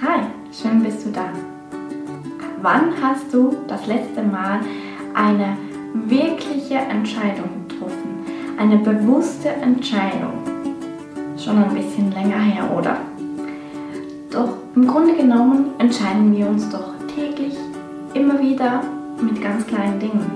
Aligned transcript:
Hi, 0.00 0.20
schön 0.52 0.80
bist 0.84 1.04
du 1.04 1.10
da. 1.10 1.28
Wann 2.62 2.92
hast 3.02 3.34
du 3.34 3.56
das 3.66 3.84
letzte 3.88 4.22
Mal 4.22 4.60
eine 5.12 5.56
wirkliche 5.92 6.76
Entscheidung 6.76 7.66
getroffen? 7.66 8.24
Eine 8.56 8.76
bewusste 8.76 9.48
Entscheidung? 9.48 10.34
Schon 11.36 11.58
ein 11.64 11.74
bisschen 11.74 12.12
länger 12.12 12.38
her, 12.38 12.70
oder? 12.78 12.98
Doch 14.30 14.50
im 14.76 14.86
Grunde 14.86 15.16
genommen 15.16 15.72
entscheiden 15.78 16.36
wir 16.36 16.46
uns 16.46 16.68
doch 16.68 16.94
täglich 17.16 17.56
immer 18.14 18.38
wieder 18.38 18.84
mit 19.20 19.42
ganz 19.42 19.66
kleinen 19.66 19.98
Dingen. 19.98 20.30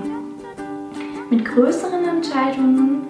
Mit 1.29 1.45
größeren 1.45 2.03
Entscheidungen 2.03 3.03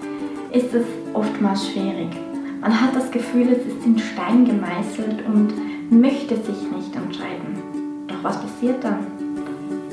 ist 0.52 0.72
es 0.72 0.86
oftmals 1.16 1.68
schwierig. 1.68 2.16
Man 2.62 2.80
hat 2.80 2.96
das 2.96 3.10
Gefühl, 3.10 3.48
es 3.54 3.66
ist 3.66 3.84
in 3.88 3.98
Stein 3.98 4.46
gemeißelt 4.46 5.26
und 5.26 5.73
möchte 6.00 6.36
sich 6.36 6.72
nicht 6.76 6.96
entscheiden. 6.96 8.06
Doch 8.08 8.24
was 8.24 8.42
passiert 8.42 8.84
dann? 8.84 9.06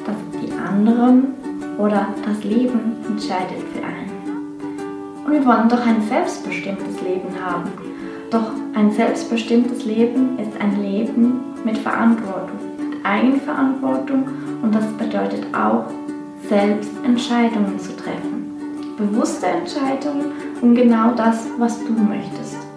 Dass 0.04 0.16
die 0.40 0.52
anderen 0.52 1.34
oder 1.78 2.08
das 2.24 2.42
Leben 2.44 2.96
entscheidet 3.06 3.62
für 3.72 3.84
einen. 3.84 4.10
Und 5.24 5.32
wir 5.32 5.44
wollen 5.44 5.68
doch 5.68 5.86
ein 5.86 6.02
selbstbestimmtes 6.02 7.00
Leben 7.02 7.28
haben. 7.42 7.70
Doch 8.30 8.52
ein 8.74 8.92
selbstbestimmtes 8.92 9.84
Leben 9.84 10.38
ist 10.38 10.60
ein 10.60 10.82
Leben 10.82 11.40
mit 11.64 11.78
Verantwortung, 11.78 12.58
mit 12.78 13.04
Eigenverantwortung 13.04 14.24
und 14.62 14.74
das 14.74 14.86
bedeutet 14.92 15.46
auch, 15.54 15.84
selbst 16.48 16.90
Entscheidungen 17.04 17.78
zu 17.78 17.96
treffen. 17.96 18.56
Bewusste 18.96 19.46
Entscheidungen 19.46 20.32
und 20.60 20.74
genau 20.74 21.14
das, 21.14 21.46
was 21.58 21.78
du 21.84 21.92
möchtest. 21.92 22.69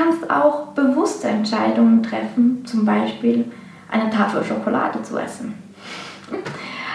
Kannst 0.00 0.30
auch 0.30 0.68
bewusste 0.68 1.28
Entscheidungen 1.28 2.02
treffen, 2.02 2.64
zum 2.64 2.86
Beispiel 2.86 3.44
eine 3.90 4.08
Tafel 4.08 4.42
Schokolade 4.42 5.02
zu 5.02 5.18
essen. 5.18 5.54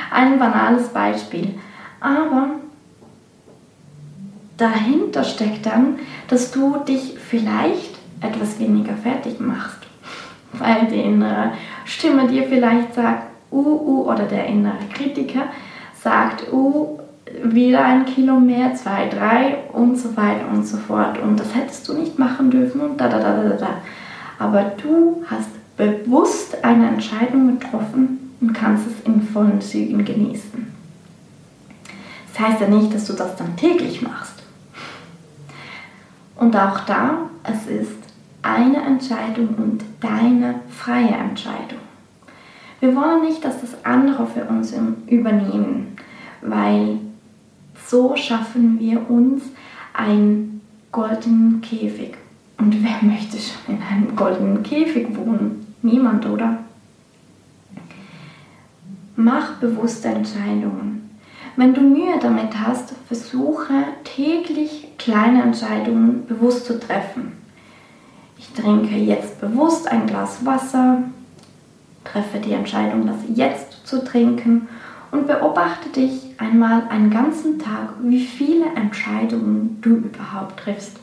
Ein 0.10 0.40
banales 0.40 0.88
Beispiel. 0.88 1.54
Aber 2.00 2.48
dahinter 4.58 5.24
steckt 5.24 5.68
dann, 5.68 6.00
dass 6.30 6.50
du 6.50 6.78
dich 6.78 7.20
vielleicht 7.20 7.96
etwas 8.22 8.58
weniger 8.58 8.96
fertig 8.96 9.40
machst. 9.40 9.82
Weil 10.54 10.88
die 10.88 11.02
innere 11.02 11.52
Stimme 11.84 12.28
dir 12.28 12.46
vielleicht 12.46 12.96
sagt, 12.96 13.28
uh, 13.52 13.60
uh, 13.60 14.12
oder 14.12 14.24
der 14.24 14.48
innere 14.48 14.84
Kritiker 14.92 15.44
sagt, 15.94 16.52
uh, 16.52 16.98
wieder 17.44 17.84
ein 17.84 18.06
Kilo 18.06 18.40
mehr, 18.40 18.74
zwei, 18.76 19.08
drei 19.10 19.58
und 19.74 19.98
so 19.98 20.16
weiter 20.16 20.48
und 20.52 20.66
so 20.68 20.78
fort. 20.78 21.18
Und 21.20 21.40
das 21.40 21.56
hättest 21.56 21.88
du 21.88 21.94
nicht 21.94 22.20
machen 22.20 22.52
dürfen 22.52 22.82
und 22.82 23.00
da, 23.00 23.08
da, 23.08 23.20
da, 23.20 23.44
da, 23.44 23.56
da. 23.56 23.70
Aber 24.40 24.64
du 24.82 25.24
hast 25.28 25.50
bewusst 25.78 26.64
eine 26.64 26.88
Entscheidung 26.88 27.60
getroffen 27.60 28.34
und 28.42 28.54
kannst 28.54 28.86
es 28.88 29.06
in 29.06 29.22
vollen 29.22 29.62
Zügen 29.62 30.04
genießen. 30.04 30.74
Das 32.34 32.48
heißt 32.48 32.62
ja 32.62 32.68
nicht, 32.68 32.94
dass 32.94 33.06
du 33.06 33.14
das 33.14 33.36
dann 33.36 33.56
täglich 33.56 34.02
machst. 34.02 34.44
Und 36.36 36.56
auch 36.56 36.82
da, 36.82 37.30
es 37.44 37.68
ist 37.68 37.98
eine 38.42 38.78
Entscheidung 38.84 39.56
und 39.58 39.84
deine 40.02 40.56
freie 40.70 41.16
Entscheidung. 41.16 41.80
Wir 42.82 42.96
wollen 42.96 43.24
nicht, 43.24 43.44
dass 43.44 43.62
das 43.62 43.84
andere 43.84 44.28
für 44.28 44.44
uns 44.46 44.74
übernehmen, 45.08 45.96
weil 46.42 47.00
so 47.88 48.16
schaffen 48.16 48.80
wir 48.80 49.10
uns 49.10 49.44
einen 49.94 50.62
goldenen 50.92 51.62
Käfig. 51.62 52.16
Und 52.58 52.84
wer 52.84 53.10
möchte 53.10 53.38
schon 53.38 53.76
in 53.76 53.82
einem 53.82 54.16
goldenen 54.16 54.64
Käfig 54.64 55.08
wohnen? 55.16 55.76
Niemand, 55.82 56.26
oder? 56.26 56.60
Mach 59.16 59.54
bewusste 59.60 60.08
Entscheidungen. 60.10 61.10
Wenn 61.58 61.74
du 61.74 61.82
Mühe 61.82 62.20
damit 62.22 62.60
hast, 62.60 62.94
versuche 63.08 63.74
täglich 64.04 64.90
kleine 64.98 65.42
Entscheidungen 65.44 66.26
bewusst 66.28 66.66
zu 66.66 66.80
treffen. 66.80 67.34
Ich 68.38 68.52
trinke 68.52 68.96
jetzt 68.96 69.40
bewusst 69.40 69.88
ein 69.88 70.06
Glas 70.06 70.46
Wasser, 70.46 71.04
treffe 72.04 72.40
die 72.40 72.54
Entscheidung, 72.54 73.08
das 73.08 73.18
jetzt 73.34 73.88
zu 73.88 74.04
trinken 74.04 74.68
und 75.16 75.28
beobachte 75.28 75.90
dich 75.90 76.36
einmal 76.38 76.84
einen 76.90 77.10
ganzen 77.10 77.58
Tag, 77.58 77.94
wie 78.02 78.26
viele 78.26 78.66
Entscheidungen 78.76 79.80
du 79.82 79.92
überhaupt 79.92 80.60
triffst. 80.60 81.00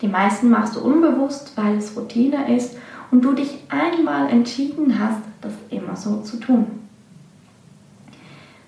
Die 0.00 0.08
meisten 0.08 0.50
machst 0.50 0.74
du 0.74 0.80
unbewusst, 0.80 1.52
weil 1.54 1.76
es 1.76 1.96
Routine 1.96 2.52
ist 2.56 2.76
und 3.12 3.24
du 3.24 3.32
dich 3.32 3.62
einmal 3.68 4.28
entschieden 4.28 4.98
hast, 4.98 5.20
das 5.40 5.52
immer 5.70 5.94
so 5.94 6.22
zu 6.22 6.38
tun. 6.38 6.66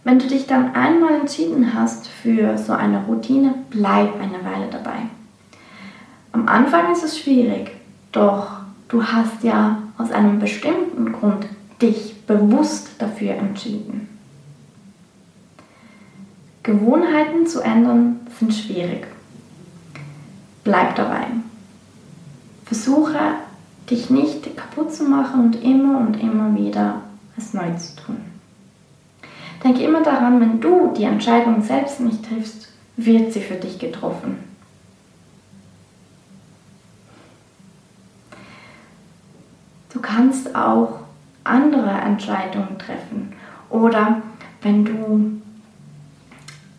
Wenn 0.05 0.21
du 0.21 0.29
dich 0.29 0.47
dann 0.47 0.75
einmal 0.75 1.15
entschieden 1.15 1.75
hast 1.75 2.07
für 2.07 2.57
so 2.57 2.75
eine 2.75 3.05
Routine, 3.07 3.55
bleib 3.71 4.15
eine 4.21 4.45
Weile 4.45 4.69
dabei. 4.71 5.09
Am 6.31 6.47
Anfang 6.47 6.93
ist 6.93 7.03
es 7.03 7.19
schwierig, 7.19 7.73
doch 8.13 8.61
du 8.89 9.03
hast 9.03 9.43
ja 9.43 9.79
aus 9.99 10.13
einem 10.13 10.39
bestimmten 10.39 11.13
Grund 11.13 11.47
dich 11.83 12.25
bewusst 12.27 12.91
dafür 12.99 13.35
entschieden. 13.35 14.14
Gewohnheiten 16.65 17.47
zu 17.47 17.61
ändern 17.61 18.21
sind 18.39 18.53
schwierig. 18.53 19.07
Bleib 20.65 20.97
dabei. 20.97 21.27
Versuche 22.65 23.19
dich 23.91 24.09
nicht 24.09 24.57
kaputt 24.57 24.93
zu 24.93 25.05
machen 25.05 25.45
und 25.45 25.63
immer 25.63 25.99
und 25.99 26.15
immer 26.15 26.57
wieder 26.57 27.03
es 27.37 27.53
neu 27.53 27.71
zu 27.77 27.95
tun. 27.97 28.17
Denke 29.63 29.83
immer 29.83 30.03
daran, 30.03 30.41
wenn 30.41 30.61
du 30.61 30.95
die 30.97 31.05
Entscheidung 31.05 31.63
selbst 31.63 32.01
nicht 32.01 32.27
triffst, 32.27 32.69
wird 32.97 33.35
sie 33.35 33.41
für 33.41 33.57
dich 33.57 33.79
getroffen. 33.79 34.39
Du 39.93 40.01
kannst 40.01 40.57
auch 40.57 41.01
andere 41.45 41.91
Entscheidungen 41.91 42.79
treffen 42.79 43.35
oder 43.69 44.23
wenn 44.63 44.87
du 44.87 45.44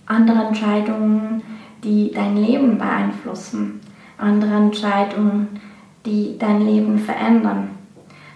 andere 0.05 0.45
Entscheidungen, 0.45 1.41
die 1.83 2.11
dein 2.11 2.38
Leben 2.38 2.77
beeinflussen, 2.77 3.81
andere 4.17 4.55
Entscheidungen, 4.55 5.59
die 6.05 6.38
dein 6.38 6.66
Leben 6.66 6.99
verändern. 6.99 7.69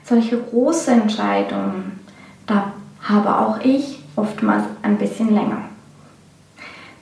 Solche 0.03 0.38
große 0.38 0.91
Entscheidungen, 0.91 2.00
da 2.47 2.74
habe 3.02 3.38
auch 3.38 3.59
ich 3.63 4.03
oftmals 4.16 4.63
ein 4.81 4.97
bisschen 4.97 5.34
länger. 5.34 5.62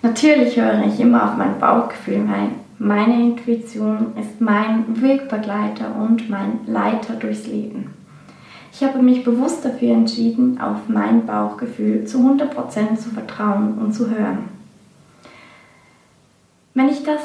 Natürlich 0.01 0.57
höre 0.57 0.85
ich 0.85 0.99
immer 0.99 1.23
auf 1.23 1.37
mein 1.37 1.59
Bauchgefühl. 1.59 2.19
Mein, 2.19 2.51
meine 2.77 3.15
Intuition 3.15 4.13
ist 4.19 4.39
mein 4.39 5.01
Wegbegleiter 5.01 5.95
und 5.95 6.29
mein 6.29 6.59
Leiter 6.67 7.15
durchs 7.15 7.47
Leben. 7.47 7.91
Ich 8.71 8.83
habe 8.83 9.01
mich 9.01 9.23
bewusst 9.23 9.65
dafür 9.65 9.93
entschieden, 9.93 10.61
auf 10.61 10.87
mein 10.87 11.25
Bauchgefühl 11.25 12.05
zu 12.05 12.19
100% 12.19 12.97
zu 12.97 13.09
vertrauen 13.09 13.73
und 13.79 13.93
zu 13.93 14.09
hören. 14.09 14.56
Wenn 16.77 16.89
ich 16.89 17.01
das 17.01 17.21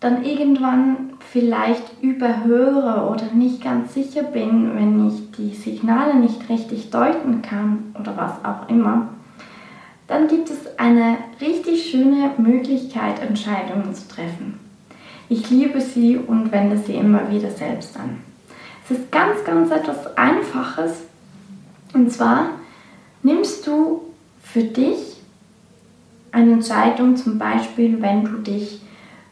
dann 0.00 0.24
irgendwann 0.24 1.12
vielleicht 1.30 2.02
überhöre 2.02 3.10
oder 3.10 3.34
nicht 3.34 3.62
ganz 3.62 3.92
sicher 3.92 4.22
bin, 4.22 4.74
wenn 4.74 5.06
ich 5.08 5.30
die 5.32 5.54
Signale 5.54 6.14
nicht 6.14 6.48
richtig 6.48 6.88
deuten 6.88 7.42
kann 7.42 7.94
oder 8.00 8.16
was 8.16 8.42
auch 8.42 8.66
immer, 8.70 9.08
dann 10.06 10.26
gibt 10.26 10.48
es 10.48 10.78
eine 10.78 11.18
richtig 11.38 11.90
schöne 11.90 12.30
Möglichkeit, 12.38 13.20
Entscheidungen 13.20 13.94
zu 13.94 14.08
treffen. 14.08 14.58
Ich 15.28 15.50
liebe 15.50 15.82
sie 15.82 16.16
und 16.16 16.50
wende 16.50 16.78
sie 16.78 16.94
immer 16.94 17.30
wieder 17.30 17.50
selbst 17.50 17.94
an. 17.98 18.22
Es 18.84 18.96
ist 18.96 19.12
ganz, 19.12 19.44
ganz 19.44 19.70
etwas 19.70 20.16
Einfaches. 20.16 21.02
Und 21.92 22.10
zwar 22.10 22.52
nimmst 23.22 23.66
du 23.66 24.00
für 24.42 24.62
dich 24.62 25.17
eine 26.38 26.52
Entscheidung, 26.52 27.16
zum 27.16 27.38
Beispiel, 27.38 28.00
wenn 28.00 28.24
du 28.24 28.38
dich 28.38 28.80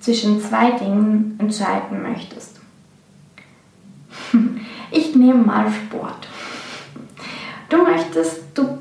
zwischen 0.00 0.40
zwei 0.40 0.72
Dingen 0.72 1.36
entscheiden 1.38 2.02
möchtest. 2.02 2.60
Ich 4.92 5.16
nehme 5.16 5.42
mal 5.42 5.66
Sport. 5.68 6.28
Du 7.68 7.82
möchtest, 7.82 8.42
du, 8.54 8.78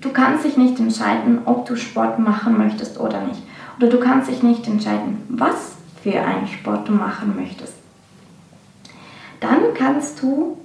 du 0.00 0.10
kannst 0.10 0.46
dich 0.46 0.56
nicht 0.56 0.80
entscheiden, 0.80 1.40
ob 1.44 1.66
du 1.66 1.76
Sport 1.76 2.18
machen 2.18 2.56
möchtest 2.56 2.98
oder 2.98 3.20
nicht. 3.26 3.42
Oder 3.76 3.88
du 3.88 4.00
kannst 4.00 4.30
dich 4.30 4.42
nicht 4.42 4.66
entscheiden, 4.66 5.18
was 5.28 5.72
für 6.02 6.18
einen 6.18 6.48
Sport 6.48 6.88
du 6.88 6.92
machen 6.92 7.36
möchtest. 7.36 7.74
Dann 9.40 9.74
kannst 9.76 10.22
du 10.22 10.56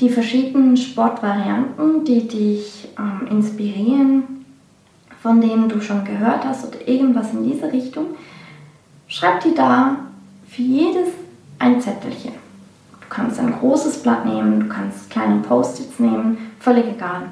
die 0.00 0.08
verschiedenen 0.08 0.78
Sportvarianten, 0.78 2.04
die 2.06 2.26
dich 2.26 2.88
ähm, 2.98 3.26
inspirieren, 3.30 4.33
von 5.24 5.40
denen 5.40 5.70
du 5.70 5.80
schon 5.80 6.04
gehört 6.04 6.44
hast 6.44 6.66
oder 6.66 6.86
irgendwas 6.86 7.32
in 7.32 7.50
diese 7.50 7.72
Richtung, 7.72 8.08
schreib 9.08 9.40
dir 9.40 9.54
da 9.54 9.96
für 10.46 10.60
jedes 10.60 11.08
ein 11.58 11.80
Zettelchen. 11.80 12.34
Du 13.00 13.06
kannst 13.08 13.40
ein 13.40 13.58
großes 13.58 14.02
Blatt 14.02 14.26
nehmen, 14.26 14.60
du 14.60 14.68
kannst 14.68 15.08
kleine 15.08 15.36
Post-its 15.36 15.98
nehmen, 15.98 16.50
völlig 16.60 16.84
egal. 16.88 17.22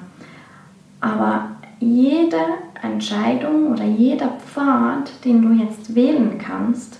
Aber 1.02 1.50
jede 1.80 2.40
Entscheidung 2.80 3.70
oder 3.72 3.84
jeder 3.84 4.38
Pfad, 4.38 5.10
den 5.26 5.42
du 5.42 5.62
jetzt 5.62 5.94
wählen 5.94 6.38
kannst, 6.38 6.96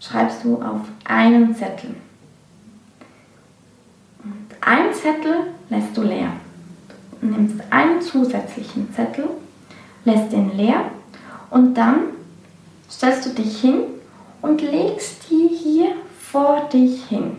schreibst 0.00 0.44
du 0.44 0.56
auf 0.56 0.82
einen 1.04 1.54
Zettel. 1.56 1.94
Und 4.22 4.54
ein 4.60 4.92
Zettel 4.92 5.54
lässt 5.70 5.96
du 5.96 6.02
leer. 6.02 6.30
Nimmst 7.20 7.56
einen 7.70 8.00
zusätzlichen 8.00 8.92
Zettel, 8.94 9.28
lässt 10.04 10.32
den 10.32 10.56
leer 10.56 10.84
und 11.50 11.74
dann 11.74 12.04
stellst 12.90 13.26
du 13.26 13.30
dich 13.30 13.60
hin 13.60 13.82
und 14.42 14.62
legst 14.62 15.30
die 15.30 15.48
hier 15.48 15.92
vor 16.18 16.68
dich 16.72 17.04
hin. 17.06 17.32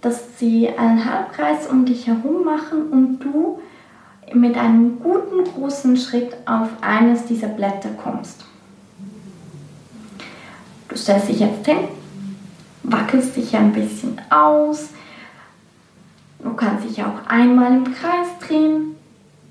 Dass 0.00 0.38
sie 0.38 0.68
einen 0.68 1.04
Halbkreis 1.04 1.66
um 1.68 1.84
dich 1.84 2.06
herum 2.06 2.44
machen 2.44 2.90
und 2.90 3.18
du 3.20 3.60
mit 4.34 4.56
einem 4.56 5.00
guten 5.00 5.44
großen 5.44 5.96
Schritt 5.96 6.36
auf 6.46 6.68
eines 6.80 7.26
dieser 7.26 7.48
Blätter 7.48 7.90
kommst. 8.02 8.44
Du 10.88 10.96
stellst 10.96 11.28
dich 11.28 11.40
jetzt 11.40 11.66
hin, 11.66 11.88
wackelst 12.82 13.36
dich 13.36 13.54
ein 13.56 13.72
bisschen 13.72 14.20
aus. 14.30 14.88
Du 16.42 16.54
kannst 16.54 16.84
dich 16.84 17.02
auch 17.02 17.26
einmal 17.26 17.72
im 17.72 17.94
Kreis 17.94 18.28
drehen, 18.40 18.96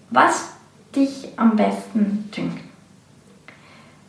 was 0.10 0.50
dich 0.96 1.30
am 1.38 1.56
besten 1.56 2.30
dünkt. 2.36 2.60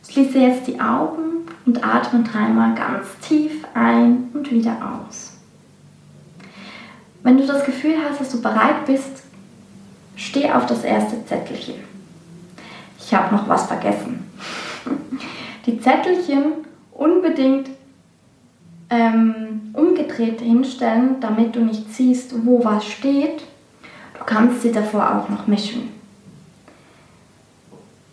Schließe 0.09 0.37
jetzt 0.37 0.67
die 0.67 0.79
Augen 0.79 1.47
und 1.65 1.83
atme 1.83 2.23
dreimal 2.23 2.75
ganz 2.75 3.07
tief 3.21 3.65
ein 3.73 4.29
und 4.33 4.51
wieder 4.51 4.77
aus. 5.07 5.37
Wenn 7.23 7.37
du 7.37 7.47
das 7.47 7.63
Gefühl 7.63 7.95
hast, 8.03 8.19
dass 8.19 8.31
du 8.31 8.41
bereit 8.41 8.85
bist, 8.85 9.23
steh 10.17 10.51
auf 10.51 10.65
das 10.65 10.83
erste 10.83 11.25
Zettelchen. 11.25 11.75
Ich 12.99 13.13
habe 13.13 13.33
noch 13.33 13.47
was 13.47 13.65
vergessen. 13.67 14.29
Die 15.65 15.79
Zettelchen 15.79 16.65
unbedingt 16.91 17.69
ähm, 18.89 19.71
umgedreht 19.73 20.41
hinstellen, 20.41 21.19
damit 21.19 21.55
du 21.55 21.61
nicht 21.61 21.93
siehst, 21.93 22.33
wo 22.45 22.63
was 22.63 22.85
steht. 22.85 23.43
Du 24.17 24.23
kannst 24.25 24.61
sie 24.61 24.71
davor 24.71 25.15
auch 25.15 25.29
noch 25.29 25.47
mischen. 25.47 25.89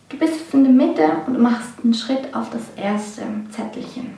Du 0.09 0.17
bist 0.17 0.33
jetzt 0.39 0.53
in 0.53 0.63
der 0.63 0.73
Mitte 0.73 1.09
und 1.27 1.39
machst 1.39 1.83
einen 1.83 1.93
Schritt 1.93 2.33
auf 2.33 2.49
das 2.49 2.63
erste 2.75 3.21
Zettelchen. 3.51 4.17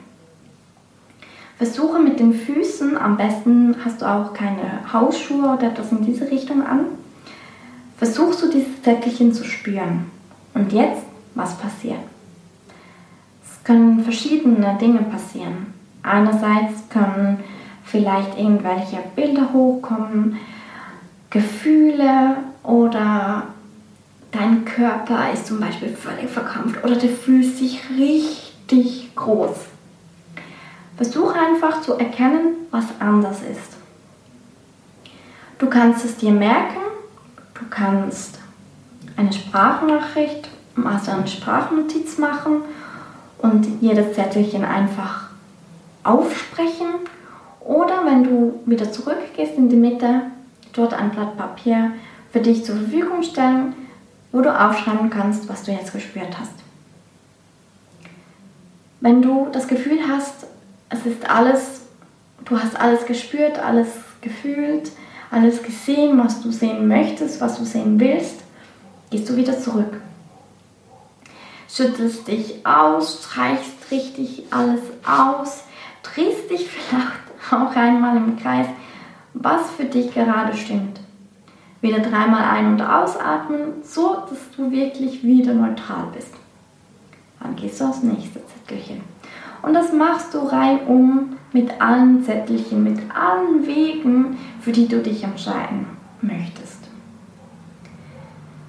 Versuche 1.58 2.00
mit 2.00 2.20
den 2.20 2.34
Füßen, 2.34 2.98
am 2.98 3.16
besten 3.16 3.76
hast 3.86 4.02
du 4.02 4.06
auch 4.06 4.34
keine 4.34 4.92
Hausschuhe 4.92 5.54
oder 5.54 5.68
etwas 5.68 5.92
in 5.92 6.04
diese 6.04 6.30
Richtung 6.30 6.66
an, 6.66 6.86
versuchst 7.98 8.42
du 8.42 8.50
dieses 8.50 8.82
Zettelchen 8.82 9.34
zu 9.34 9.44
spüren. 9.44 10.12
Und 10.54 10.74
jetzt, 10.74 11.04
was 11.36 11.58
passiert? 11.58 12.00
Es 13.46 13.64
können 13.64 14.04
verschiedene 14.04 14.78
Dinge 14.80 15.04
passieren. 15.04 15.74
Einerseits 16.04 16.90
können 16.90 17.44
vielleicht 17.84 18.38
irgendwelche 18.38 19.00
Bilder 19.16 19.54
hochkommen, 19.54 20.38
Gefühle 21.30 22.38
oder 22.62 23.44
dein 24.32 24.66
Körper 24.66 25.32
ist 25.32 25.48
zum 25.48 25.60
Beispiel 25.60 25.90
völlig 25.90 26.30
verkrampft 26.30 26.84
oder 26.84 26.96
du 26.96 27.08
fühlst 27.08 27.60
dich 27.60 27.82
richtig 27.98 29.16
groß. 29.16 29.56
Versuche 30.98 31.40
einfach 31.40 31.82
zu 31.82 31.94
erkennen, 31.94 32.56
was 32.70 32.86
anders 33.00 33.42
ist. 33.42 33.78
Du 35.58 35.68
kannst 35.70 36.06
es 36.06 36.18
dir 36.18 36.32
merken, 36.32 36.82
du 37.54 37.66
kannst 37.70 38.40
eine 39.16 39.32
Sprachnachricht, 39.32 40.50
also 40.84 41.12
eine 41.12 41.28
Sprachnotiz 41.28 42.18
machen 42.18 42.62
und 43.38 43.82
jedes 43.82 44.14
Zettelchen 44.14 44.66
einfach 44.66 45.23
aufsprechen. 46.04 46.88
Oder 47.60 48.06
wenn 48.06 48.24
du 48.24 48.60
wieder 48.66 48.92
zurückgehst 48.92 49.58
in 49.58 49.70
die 49.70 49.76
Mitte, 49.76 50.24
dort 50.74 50.94
ein 50.94 51.12
Blatt 51.12 51.38
Papier 51.38 51.92
für 52.32 52.42
dich 52.42 52.66
zur 52.66 52.76
Verfügung 52.76 53.24
stellen, 53.24 53.74
wo 54.32 54.42
du 54.42 54.50
aufschreiben 54.50 55.10
kannst, 55.10 55.48
was 55.48 55.64
du 55.64 55.72
jetzt 55.72 55.94
gespürt 55.94 56.38
hast. 56.40 56.54
Wenn 59.00 59.22
du 59.22 59.48
das 59.52 59.68
Gefühl 59.68 60.00
hast, 60.08 60.48
es 60.90 61.06
ist 61.06 61.30
alles, 61.30 61.82
du 62.46 62.60
hast 62.60 62.80
alles 62.80 63.06
gespürt, 63.06 63.60
alles 63.60 63.90
gefühlt, 64.22 64.92
alles 65.30 65.62
gesehen, 65.62 66.18
was 66.24 66.42
du 66.42 66.52
sehen 66.52 66.88
möchtest, 66.88 67.42
was 67.42 67.58
du 67.58 67.66
sehen 67.66 68.00
willst, 68.00 68.42
gehst 69.10 69.30
du 69.30 69.36
wieder 69.36 69.60
zurück. 69.60 70.02
Schüttelst 71.70 72.28
dich 72.28 72.66
aus, 72.66 73.20
streichst 73.24 73.92
richtig 73.92 74.44
alles 74.52 74.82
aus, 75.06 75.64
drehst 76.13 76.50
dich 76.50 76.69
vielleicht 76.69 77.51
auch 77.51 77.75
einmal 77.75 78.18
im 78.18 78.38
Kreis, 78.38 78.68
was 79.33 79.71
für 79.71 79.86
dich 79.86 80.13
gerade 80.13 80.56
stimmt. 80.56 81.00
Wieder 81.81 82.00
dreimal 82.00 82.44
ein- 82.44 82.74
und 82.74 82.81
ausatmen, 82.81 83.83
so 83.83 84.18
dass 84.30 84.39
du 84.56 84.71
wirklich 84.71 85.24
wieder 85.24 85.54
neutral 85.54 86.07
bist. 86.13 86.33
Dann 87.42 87.56
gehst 87.56 87.81
du 87.81 87.86
aufs 87.86 88.04
nächste 88.04 88.39
Zettelchen. 88.45 89.01
Und 89.62 89.74
das 89.74 89.92
machst 89.92 90.33
du 90.33 90.39
reihum 90.39 91.38
mit 91.51 91.81
allen 91.81 92.24
Zettelchen, 92.24 92.83
mit 92.83 93.00
allen 93.13 93.66
Wegen, 93.66 94.38
für 94.62 94.71
die 94.71 94.88
du 94.88 95.01
dich 95.01 95.24
entscheiden 95.24 95.88
möchtest. 96.21 96.80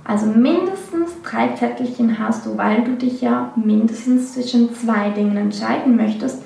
Also 0.04 0.26
mindestens 0.26 1.10
drei 1.22 1.48
Zettelchen 1.54 2.18
hast 2.18 2.44
du, 2.44 2.58
weil 2.58 2.82
du 2.84 2.92
dich 2.92 3.22
ja 3.22 3.52
mindestens 3.56 4.34
zwischen 4.34 4.74
zwei 4.74 5.10
Dingen 5.10 5.36
entscheiden 5.36 5.96
möchtest, 5.96 6.42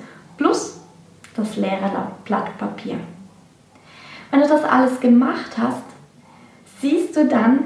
das 1.39 1.55
leere 1.55 2.11
Blatt 2.25 2.57
Papier. 2.57 2.97
Wenn 4.31 4.41
du 4.41 4.47
das 4.47 4.63
alles 4.63 4.99
gemacht 4.99 5.57
hast, 5.57 5.83
siehst 6.79 7.15
du 7.15 7.27
dann, 7.27 7.59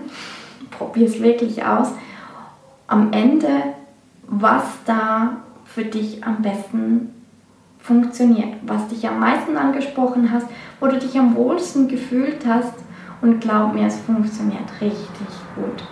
probier 0.71 1.07
es 1.07 1.21
wirklich 1.21 1.65
aus, 1.65 1.89
am 2.87 3.11
Ende, 3.11 3.49
was 4.27 4.63
da 4.85 5.37
für 5.65 5.85
dich 5.85 6.23
am 6.23 6.41
besten 6.41 7.09
funktioniert, 7.79 8.55
was 8.61 8.87
dich 8.87 9.07
am 9.07 9.19
meisten 9.19 9.57
angesprochen 9.57 10.31
hast, 10.31 10.47
wo 10.79 10.87
du 10.87 10.97
dich 10.97 11.19
am 11.19 11.35
wohlsten 11.35 11.87
gefühlt 11.87 12.45
hast 12.47 12.75
und 13.21 13.41
glaub 13.41 13.73
mir, 13.73 13.87
es 13.87 13.99
funktioniert 13.99 14.69
richtig 14.79 15.27
gut. 15.55 15.83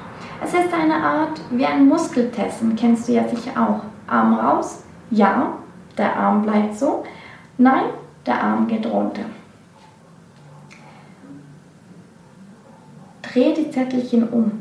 Es 0.43 0.53
ist 0.53 0.73
eine 0.73 0.95
Art 0.95 1.39
wie 1.51 1.65
ein 1.65 1.87
Muskeltest, 1.87 2.61
kennst 2.77 3.07
du 3.07 3.13
ja 3.13 3.27
sicher 3.27 3.51
auch. 3.61 3.81
Arm 4.07 4.33
raus, 4.33 4.83
ja, 5.09 5.53
der 5.97 6.15
Arm 6.15 6.41
bleibt 6.41 6.77
so, 6.77 7.03
nein, 7.57 7.85
der 8.25 8.43
Arm 8.43 8.67
geht 8.67 8.85
runter. 8.85 9.23
dreh 13.33 13.53
die 13.53 13.71
Zettelchen 13.71 14.27
um 14.29 14.51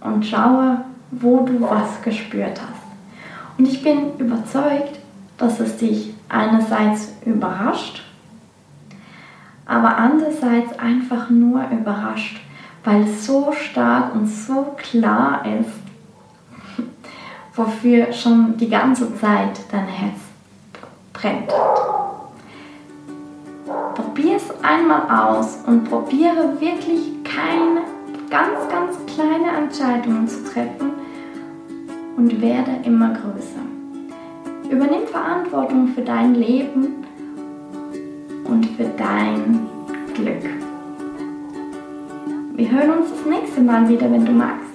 und 0.00 0.24
schaue, 0.24 0.82
wo 1.10 1.40
du 1.40 1.60
was 1.60 2.02
gespürt 2.02 2.60
hast. 2.60 2.82
Und 3.58 3.66
ich 3.66 3.82
bin 3.82 4.16
überzeugt, 4.18 4.98
dass 5.38 5.60
es 5.60 5.76
dich 5.76 6.14
einerseits 6.28 7.12
überrascht, 7.24 8.02
aber 9.64 9.96
andererseits 9.96 10.78
einfach 10.78 11.30
nur 11.30 11.62
überrascht, 11.70 12.40
weil 12.84 13.02
es 13.02 13.26
so 13.26 13.52
stark 13.52 14.14
und 14.14 14.26
so 14.26 14.76
klar 14.76 15.44
ist, 15.44 16.86
wofür 17.54 18.12
schon 18.12 18.56
die 18.56 18.68
ganze 18.68 19.16
Zeit 19.18 19.60
dein 19.72 19.86
Herz 19.86 20.18
brennt. 21.12 21.52
Einmal 24.66 25.02
aus 25.08 25.58
und 25.64 25.84
probiere 25.84 26.60
wirklich 26.60 27.22
keine 27.22 27.82
ganz, 28.28 28.68
ganz 28.68 28.96
kleine 29.06 29.56
Entscheidungen 29.56 30.26
zu 30.26 30.42
treffen 30.42 30.90
und 32.16 32.40
werde 32.40 32.72
immer 32.82 33.10
größer. 33.10 34.68
Übernimm 34.68 35.06
Verantwortung 35.06 35.86
für 35.88 36.00
dein 36.00 36.34
Leben 36.34 37.04
und 38.42 38.66
für 38.70 38.90
dein 38.96 39.68
Glück. 40.14 40.50
Wir 42.56 42.68
hören 42.68 42.90
uns 42.98 43.10
das 43.10 43.24
nächste 43.24 43.60
Mal 43.60 43.88
wieder, 43.88 44.10
wenn 44.10 44.24
du 44.24 44.32
magst. 44.32 44.65